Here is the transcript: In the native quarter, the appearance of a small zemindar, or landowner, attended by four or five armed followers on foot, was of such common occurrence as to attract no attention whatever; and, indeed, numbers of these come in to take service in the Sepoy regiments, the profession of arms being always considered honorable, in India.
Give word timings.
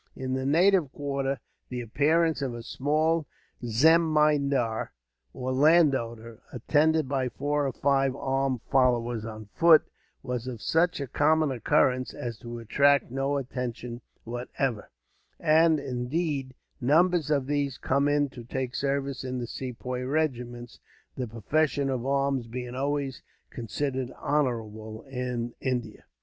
In 0.15 0.33
the 0.33 0.47
native 0.47 0.91
quarter, 0.93 1.39
the 1.69 1.79
appearance 1.79 2.41
of 2.41 2.55
a 2.55 2.63
small 2.63 3.27
zemindar, 3.63 4.87
or 5.31 5.51
landowner, 5.51 6.39
attended 6.51 7.07
by 7.07 7.29
four 7.29 7.67
or 7.67 7.71
five 7.71 8.15
armed 8.15 8.63
followers 8.63 9.25
on 9.25 9.49
foot, 9.53 9.83
was 10.23 10.47
of 10.47 10.59
such 10.59 10.99
common 11.13 11.51
occurrence 11.51 12.15
as 12.15 12.39
to 12.39 12.57
attract 12.57 13.11
no 13.11 13.37
attention 13.37 14.01
whatever; 14.23 14.89
and, 15.39 15.79
indeed, 15.79 16.55
numbers 16.81 17.29
of 17.29 17.45
these 17.45 17.77
come 17.77 18.07
in 18.07 18.27
to 18.29 18.43
take 18.43 18.73
service 18.73 19.23
in 19.23 19.37
the 19.37 19.45
Sepoy 19.45 20.01
regiments, 20.03 20.79
the 21.15 21.27
profession 21.27 21.91
of 21.91 22.07
arms 22.07 22.47
being 22.47 22.73
always 22.73 23.21
considered 23.51 24.11
honorable, 24.17 25.03
in 25.03 25.53
India. 25.61 26.05